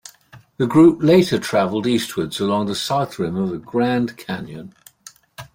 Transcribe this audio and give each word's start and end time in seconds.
The 0.57 0.65
group 0.65 1.03
later 1.03 1.37
traveled 1.37 1.85
eastwards 1.85 2.39
along 2.39 2.65
the 2.65 2.73
South 2.73 3.19
Rim 3.19 3.35
of 3.35 3.49
the 3.51 3.59
Grand 3.59 4.17
Canyon. 4.17 4.73